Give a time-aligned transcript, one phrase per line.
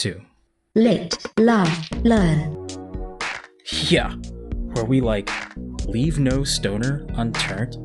[0.00, 0.18] to
[0.74, 2.68] Lit, Laugh, Learn.
[3.82, 4.14] Yeah,
[4.72, 5.30] where we like
[5.84, 7.76] leave no stoner unturned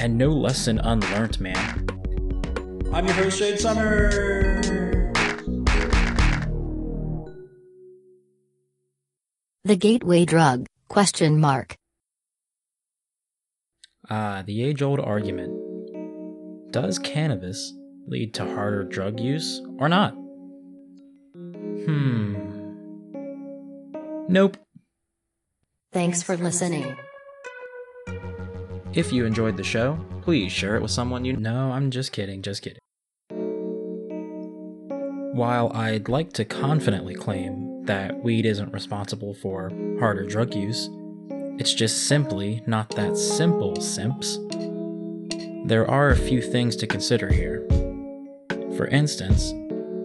[0.00, 1.86] and no lesson unlearned, man.
[2.94, 4.10] I'm your host, Shade Summer.
[9.64, 10.66] The gateway drug?
[10.88, 11.76] Question mark.
[14.08, 15.52] Ah, the age old argument.
[16.72, 17.74] Does cannabis
[18.06, 20.14] lead to harder drug use or not?
[21.84, 22.50] Hmm.
[24.28, 24.56] Nope.
[25.92, 26.96] Thanks for listening.
[28.92, 31.72] If you enjoyed the show, please share it with someone you know.
[31.72, 32.80] I'm just kidding, just kidding.
[35.32, 40.90] While I'd like to confidently claim that weed isn't responsible for harder drug use,
[41.58, 44.38] it's just simply not that simple, simps.
[45.66, 47.66] There are a few things to consider here.
[48.76, 49.52] For instance,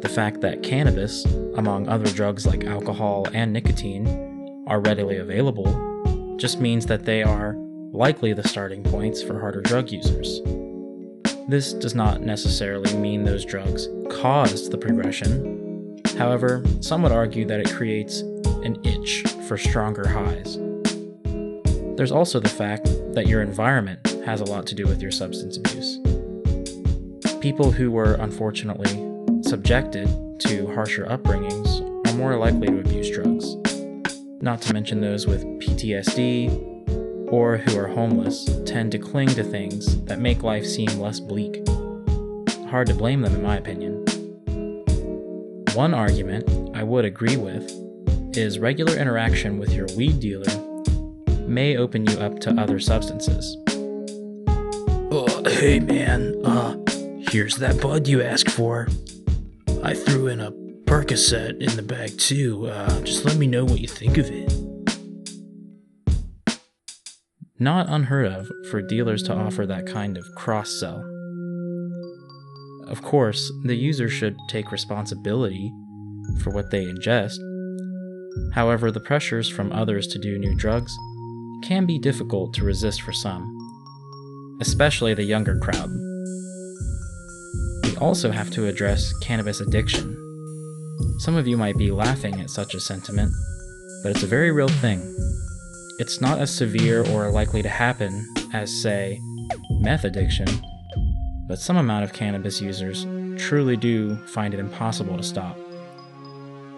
[0.06, 1.26] the fact that cannabis,
[1.56, 7.56] among other drugs like alcohol and nicotine, are readily available just means that they are
[7.92, 10.42] likely the starting points for harder drug users.
[11.48, 16.00] This does not necessarily mean those drugs caused the progression.
[16.20, 18.20] However, some would argue that it creates
[18.62, 20.60] an itch for stronger highs.
[21.98, 25.58] There's also the fact that your environment has a lot to do with your substance
[25.58, 25.98] abuse.
[27.40, 29.05] People who were unfortunately
[29.48, 30.08] subjected
[30.40, 33.56] to harsher upbringings are more likely to abuse drugs,
[34.42, 40.02] not to mention those with PTSD or who are homeless tend to cling to things
[40.06, 41.64] that make life seem less bleak.
[42.70, 44.04] Hard to blame them, in my opinion.
[45.74, 47.72] One argument I would agree with
[48.36, 50.52] is regular interaction with your weed dealer
[51.48, 53.58] may open you up to other substances.
[54.48, 56.76] Uh, hey man, uh,
[57.30, 58.88] here's that bud you asked for.
[59.86, 60.52] I threw in a
[60.86, 62.66] Percocet in the bag too.
[62.66, 64.52] Uh, just let me know what you think of it.
[67.60, 71.04] Not unheard of for dealers to offer that kind of cross sell.
[72.88, 75.72] Of course, the user should take responsibility
[76.42, 77.38] for what they ingest.
[78.56, 80.98] However, the pressures from others to do new drugs
[81.62, 85.92] can be difficult to resist for some, especially the younger crowd.
[87.96, 90.18] We also have to address cannabis addiction.
[91.20, 93.32] Some of you might be laughing at such a sentiment,
[94.04, 95.00] but it's a very real thing.
[95.98, 99.22] It's not as severe or likely to happen as, say,
[99.70, 100.48] meth addiction,
[101.48, 103.06] but some amount of cannabis users
[103.42, 105.58] truly do find it impossible to stop.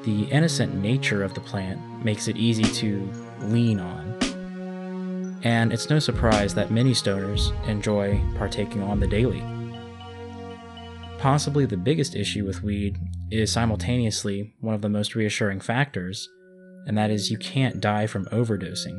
[0.04, 3.12] The innocent nature of the plant makes it easy to
[3.42, 9.44] lean on, and it's no surprise that many stoners enjoy partaking on the daily.
[11.20, 12.98] Possibly the biggest issue with weed
[13.32, 16.30] is simultaneously one of the most reassuring factors,
[16.86, 18.98] and that is you can't die from overdosing.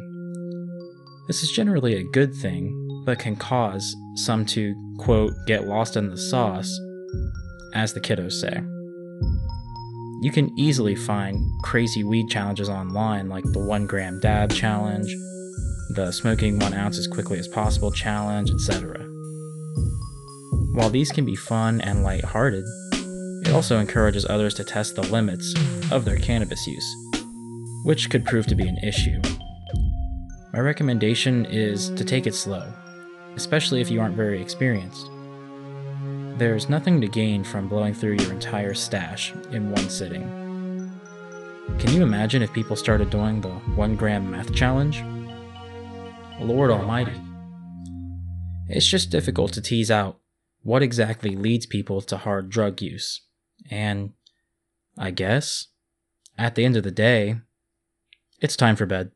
[1.28, 6.10] This is generally a good thing, but can cause some to, quote, get lost in
[6.10, 6.78] the sauce,
[7.74, 8.60] as the kiddos say.
[10.20, 15.14] You can easily find crazy weed challenges online, like the 1 gram dab challenge,
[15.90, 19.07] the smoking 1 ounce as quickly as possible challenge, etc.
[20.78, 22.64] While these can be fun and light-hearted,
[23.42, 25.52] it also encourages others to test the limits
[25.90, 26.94] of their cannabis use,
[27.84, 29.20] which could prove to be an issue.
[30.52, 32.72] My recommendation is to take it slow,
[33.34, 35.10] especially if you aren't very experienced.
[36.38, 40.92] There's nothing to gain from blowing through your entire stash in one sitting.
[41.80, 45.02] Can you imagine if people started doing the 1 gram meth challenge?
[46.40, 47.20] Lord Almighty.
[48.68, 50.20] It's just difficult to tease out
[50.62, 53.22] what exactly leads people to hard drug use.
[53.70, 54.12] And
[54.96, 55.68] I guess,
[56.36, 57.36] at the end of the day,
[58.40, 59.10] it's time for bed.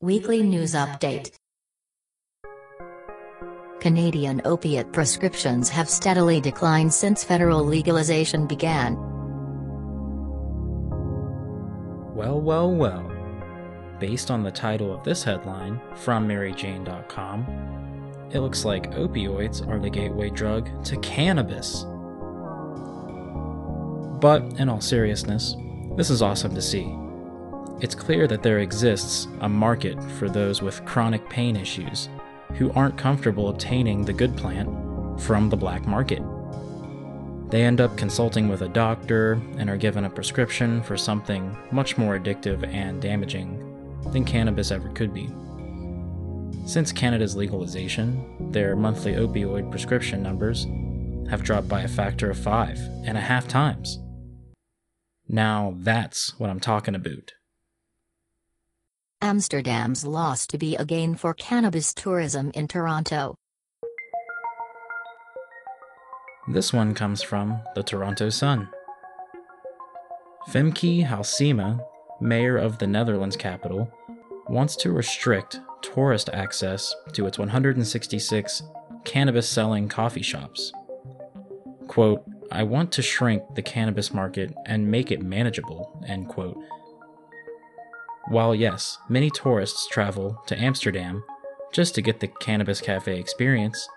[0.00, 1.32] Weekly News Update
[3.80, 8.94] Canadian opiate prescriptions have steadily declined since federal legalization began.
[12.14, 13.10] Well, well, well.
[13.98, 17.79] Based on the title of this headline from MaryJane.com,
[18.32, 21.84] it looks like opioids are the gateway drug to cannabis.
[24.20, 25.56] But, in all seriousness,
[25.96, 26.94] this is awesome to see.
[27.80, 32.08] It's clear that there exists a market for those with chronic pain issues
[32.54, 34.68] who aren't comfortable obtaining the good plant
[35.20, 36.22] from the black market.
[37.50, 41.98] They end up consulting with a doctor and are given a prescription for something much
[41.98, 43.66] more addictive and damaging
[44.12, 45.28] than cannabis ever could be.
[46.70, 50.68] Since Canada's legalization, their monthly opioid prescription numbers
[51.28, 53.98] have dropped by a factor of five and a half times.
[55.28, 57.32] Now that's what I'm talking about.
[59.20, 63.34] Amsterdam's loss to be a gain for cannabis tourism in Toronto.
[66.52, 68.68] This one comes from the Toronto Sun.
[70.50, 71.80] Femke Halsema,
[72.20, 73.92] mayor of the Netherlands capital,
[74.48, 78.62] wants to restrict tourist access to its 166
[79.04, 80.72] cannabis selling coffee shops.
[81.88, 86.56] Quote, I want to shrink the cannabis market and make it manageable, end quote.
[88.28, 91.24] While yes, many tourists travel to Amsterdam
[91.72, 93.88] just to get the cannabis cafe experience,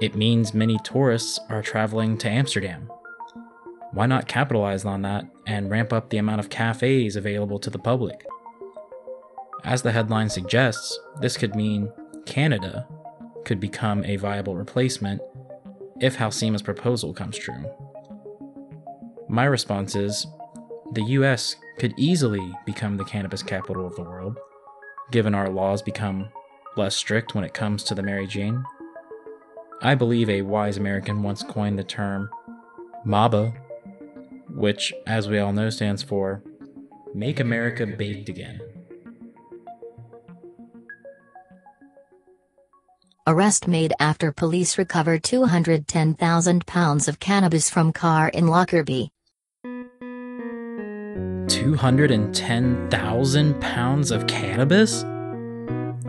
[0.00, 2.90] it means many tourists are traveling to Amsterdam.
[3.92, 7.78] Why not capitalize on that and ramp up the amount of cafes available to the
[7.78, 8.26] public?
[9.64, 11.92] As the headline suggests, this could mean
[12.26, 12.86] Canada
[13.44, 15.20] could become a viable replacement
[16.00, 17.64] if Halsema's proposal comes true.
[19.28, 20.26] My response is
[20.92, 24.38] the US could easily become the cannabis capital of the world,
[25.10, 26.28] given our laws become
[26.76, 28.64] less strict when it comes to the Mary Jane.
[29.82, 32.30] I believe a wise American once coined the term
[33.06, 33.54] MABA,
[34.50, 36.42] which, as we all know, stands for
[37.14, 38.60] Make America Baked Again.
[43.28, 49.10] Arrest made after police recover 210,000 pounds of cannabis from car in Lockerbie.
[51.48, 55.04] 210,000 pounds of cannabis?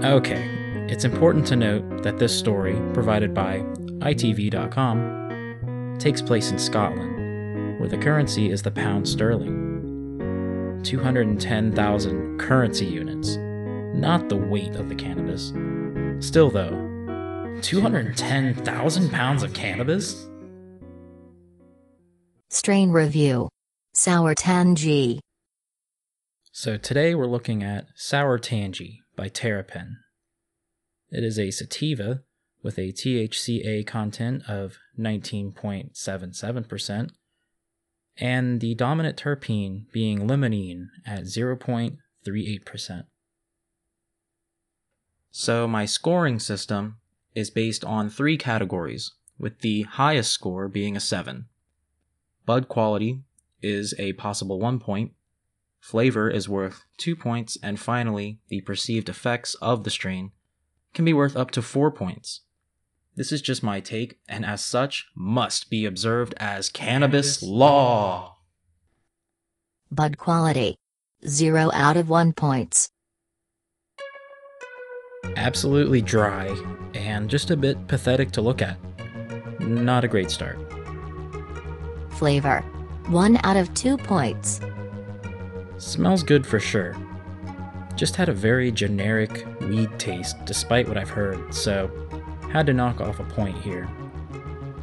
[0.02, 0.50] Okay,
[0.88, 3.66] it's important to note that this story, provided by
[4.00, 10.80] ITV.com, takes place in Scotland, where the currency is the pound sterling.
[10.84, 13.36] 210,000 currency units,
[13.94, 15.52] not the weight of the cannabis.
[16.26, 16.89] Still, though,
[17.62, 20.28] 210,000 pounds of cannabis?
[22.50, 23.50] Strain Review
[23.94, 25.20] Sour Tangie.
[26.52, 29.96] So today we're looking at Sour Tangie by Terrapin.
[31.12, 32.22] It is a sativa
[32.62, 37.10] with a THCA content of 19.77%
[38.18, 43.04] and the dominant terpene being limonene at 0.38%.
[45.32, 46.98] So my scoring system
[47.40, 51.46] is based on three categories, with the highest score being a 7.
[52.46, 53.22] Bud quality
[53.62, 55.14] is a possible 1 point,
[55.80, 60.32] flavor is worth 2 points, and finally, the perceived effects of the strain
[60.94, 62.42] can be worth up to 4 points.
[63.16, 68.38] This is just my take, and as such, must be observed as cannabis law.
[69.92, 70.76] Bud quality
[71.26, 72.90] 0 out of 1 points.
[75.36, 76.48] Absolutely dry,
[77.00, 78.78] and just a bit pathetic to look at.
[79.60, 80.60] Not a great start.
[82.12, 82.60] Flavor
[83.08, 84.60] 1 out of 2 points.
[85.78, 86.96] Smells good for sure.
[87.96, 91.90] Just had a very generic weed taste despite what I've heard, so
[92.52, 93.90] had to knock off a point here.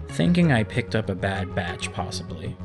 [0.08, 2.56] Thinking I picked up a bad batch, possibly.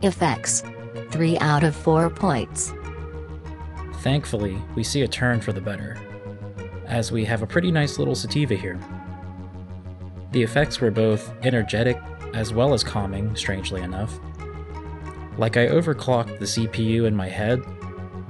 [0.00, 0.62] Effects
[1.10, 2.72] 3 out of 4 points.
[3.96, 5.98] Thankfully, we see a turn for the better
[6.92, 8.78] as we have a pretty nice little sativa here.
[10.32, 11.98] The effects were both energetic
[12.34, 14.20] as well as calming, strangely enough.
[15.38, 17.62] Like I overclocked the CPU in my head,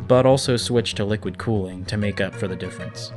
[0.07, 3.13] but also switched to liquid cooling to make up for the difference.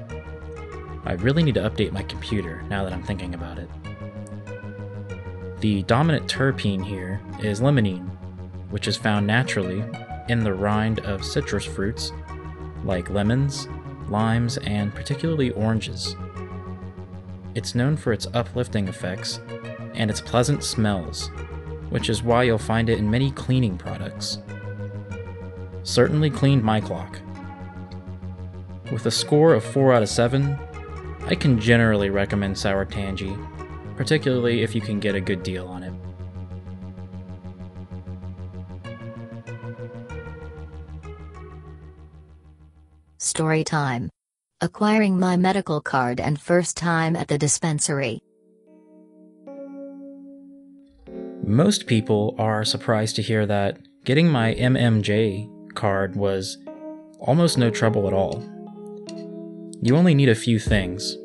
[1.06, 3.70] I really need to update my computer now that I'm thinking about it.
[5.60, 8.10] The dominant terpene here is limonene,
[8.72, 9.84] which is found naturally
[10.28, 12.12] in the rind of citrus fruits
[12.84, 13.68] like lemons,
[14.10, 16.16] limes, and particularly oranges.
[17.56, 19.40] It's known for its uplifting effects
[19.94, 21.30] and its pleasant smells,
[21.90, 24.40] which is why you'll find it in many cleaning products.
[25.84, 27.20] Certainly cleaned my clock.
[28.92, 30.58] With a score of 4 out of 7,
[31.26, 33.38] I can generally recommend Sour Tangie,
[33.96, 35.94] particularly if you can get a good deal on it.
[43.36, 44.10] Story time.
[44.62, 48.22] Acquiring my medical card and first time at the dispensary.
[51.44, 56.58] Most people are surprised to hear that getting my MMJ card was
[57.20, 58.42] almost no trouble at all.
[59.82, 61.18] You only need a few things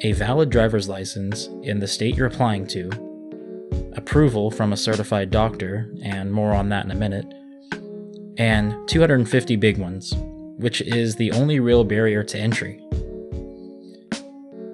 [0.00, 2.88] a valid driver's license in the state you're applying to,
[3.96, 7.26] approval from a certified doctor, and more on that in a minute,
[8.38, 10.14] and 250 big ones,
[10.60, 12.78] which is the only real barrier to entry.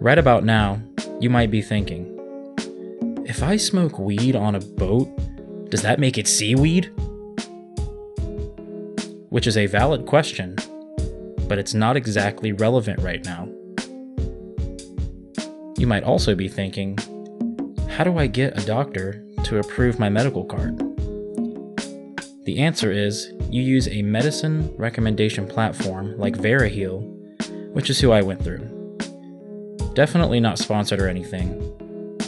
[0.01, 0.81] Right about now,
[1.21, 2.13] you might be thinking,
[3.25, 5.09] if I smoke weed on a boat,
[5.71, 6.93] does that make it seaweed?
[9.31, 10.57] Which is a valid question,
[11.47, 13.49] but it's not exactly relevant right now.
[15.79, 16.99] You might also be thinking,
[17.89, 20.79] how do I get a doctor to approve my medical card?
[22.45, 28.23] The answer is you use a medicine recommendation platform like VeriHeal, which is who I
[28.23, 28.73] went through.
[29.95, 31.73] Definitely not sponsored or anything.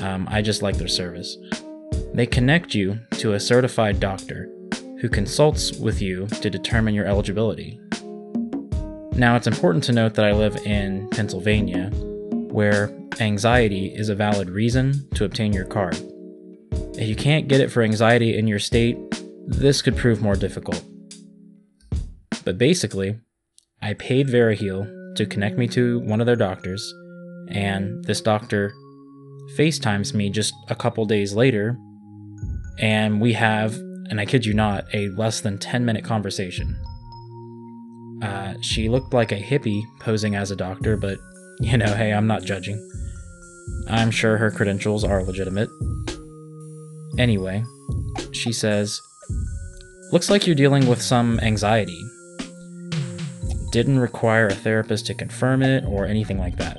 [0.02, 1.36] Um, I just like their service.
[2.14, 4.48] They connect you to a certified doctor
[5.00, 7.80] who consults with you to determine your eligibility.
[9.12, 11.90] Now, it's important to note that I live in Pennsylvania,
[12.50, 15.98] where anxiety is a valid reason to obtain your card.
[16.96, 18.96] If you can't get it for anxiety in your state,
[19.46, 20.82] this could prove more difficult.
[22.48, 23.20] But basically,
[23.82, 26.94] I paid VeriHeal to connect me to one of their doctors,
[27.50, 28.72] and this doctor
[29.58, 31.76] FaceTimes me just a couple days later,
[32.78, 33.74] and we have,
[34.08, 36.74] and I kid you not, a less than 10 minute conversation.
[38.22, 41.18] Uh, she looked like a hippie posing as a doctor, but
[41.60, 42.82] you know, hey, I'm not judging.
[43.90, 45.68] I'm sure her credentials are legitimate.
[47.18, 47.62] Anyway,
[48.32, 49.02] she says,
[50.12, 52.02] Looks like you're dealing with some anxiety.
[53.70, 56.78] Didn't require a therapist to confirm it or anything like that.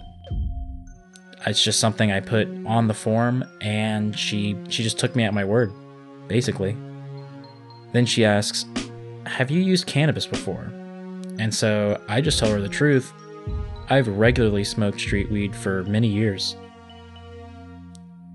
[1.45, 5.33] It's just something I put on the form and she she just took me at
[5.33, 5.71] my word,
[6.27, 6.75] basically.
[7.93, 8.65] Then she asks,
[9.25, 10.71] "Have you used cannabis before?"
[11.39, 13.13] And so I just tell her the truth.
[13.89, 16.55] I've regularly smoked street weed for many years.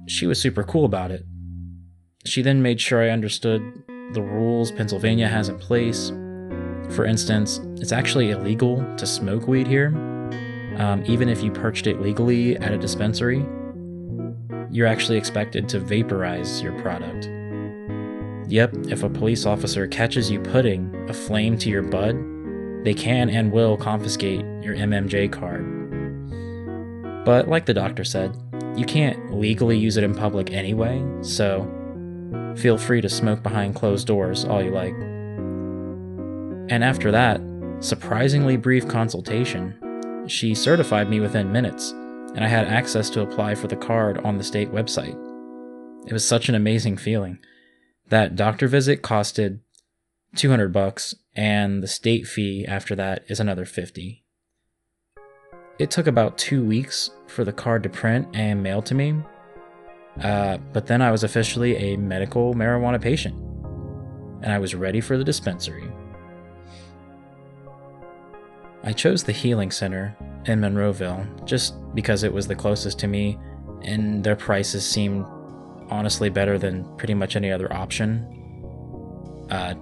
[0.06, 1.24] She was super cool about it.
[2.24, 3.62] She then made sure I understood
[4.12, 6.10] the rules Pennsylvania has in place.
[6.90, 9.88] For instance, it's actually illegal to smoke weed here,
[10.76, 13.44] um, even if you purchased it legally at a dispensary.
[14.70, 17.28] You're actually expected to vaporize your product.
[18.48, 22.16] Yep, if a police officer catches you putting a flame to your bud,
[22.84, 25.64] they can and will confiscate your MMJ card.
[27.24, 28.36] But like the doctor said,
[28.76, 31.70] you can't legally use it in public anyway, so
[32.56, 34.94] feel free to smoke behind closed doors all you like.
[36.68, 37.40] And after that,
[37.80, 41.90] surprisingly brief consultation, she certified me within minutes,
[42.34, 45.18] and I had access to apply for the card on the state website.
[46.06, 47.38] It was such an amazing feeling.
[48.08, 49.60] That doctor visit costed
[50.36, 54.24] 200 bucks and the state fee after that is another 50.
[55.78, 59.14] It took about 2 weeks for the card to print and mail to me.
[60.20, 63.36] Uh, but then I was officially a medical marijuana patient
[64.42, 65.90] and I was ready for the dispensary.
[68.84, 70.14] I chose the Healing Center
[70.44, 73.38] in Monroeville just because it was the closest to me
[73.82, 75.24] and their prices seemed
[75.90, 78.26] honestly better than pretty much any other option
[79.50, 79.74] uh,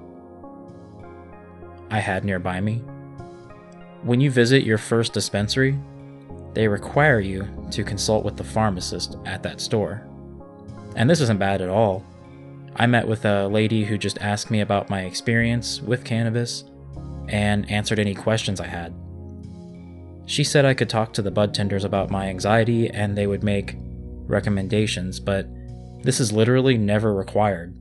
[1.90, 2.76] I had nearby me.
[4.02, 5.78] When you visit your first dispensary,
[6.54, 10.06] they require you to consult with the pharmacist at that store.
[10.96, 12.04] And this isn't bad at all.
[12.76, 16.64] I met with a lady who just asked me about my experience with cannabis
[17.28, 18.94] and answered any questions I had.
[20.26, 23.42] She said I could talk to the bud tenders about my anxiety and they would
[23.42, 23.76] make
[24.26, 25.46] recommendations, but
[26.02, 27.76] this is literally never required.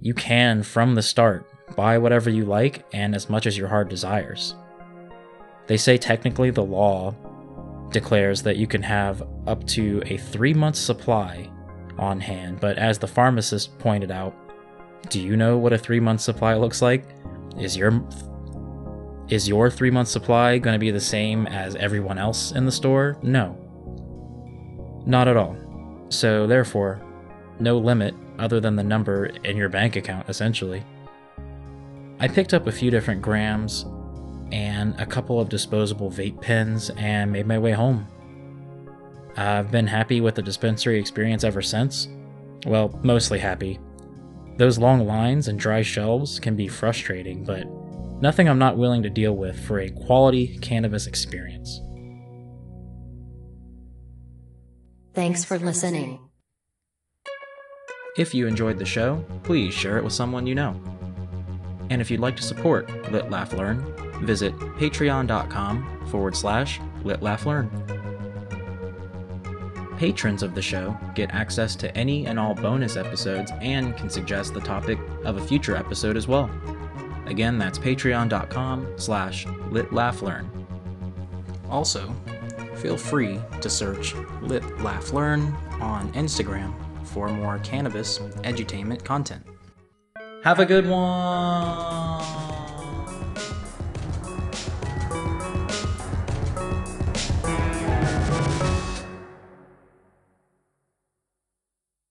[0.00, 3.88] You can, from the start, buy whatever you like and as much as your heart
[3.88, 4.54] desires.
[5.66, 7.14] They say technically the law
[7.92, 11.50] declares that you can have up to a three month supply
[11.98, 14.34] on hand, but as the pharmacist pointed out,
[15.08, 17.04] do you know what a three month supply looks like?
[17.58, 18.02] Is your
[19.32, 22.72] is your three month supply going to be the same as everyone else in the
[22.72, 23.16] store?
[23.22, 23.56] No.
[25.06, 25.56] Not at all.
[26.10, 27.00] So, therefore,
[27.58, 30.84] no limit other than the number in your bank account, essentially.
[32.20, 33.86] I picked up a few different grams
[34.52, 38.06] and a couple of disposable vape pens and made my way home.
[39.38, 42.06] I've been happy with the dispensary experience ever since.
[42.66, 43.80] Well, mostly happy.
[44.58, 47.66] Those long lines and dry shelves can be frustrating, but
[48.22, 51.80] nothing I'm not willing to deal with for a quality cannabis experience.
[55.12, 56.20] Thanks for listening.
[58.16, 60.80] If you enjoyed the show, please share it with someone you know.
[61.90, 63.84] And if you'd like to support Lit Laugh Learn,
[64.24, 67.70] visit patreon.com forward slash Lit Laugh Learn.
[69.98, 74.54] Patrons of the show get access to any and all bonus episodes and can suggest
[74.54, 76.50] the topic of a future episode as well.
[77.26, 80.48] Again, that's patreon.com slash litlaughlearn.
[81.70, 82.14] Also,
[82.76, 86.74] feel free to search Lit Laugh Learn on Instagram
[87.06, 89.44] for more cannabis edutainment content.
[90.42, 92.41] Have a good one!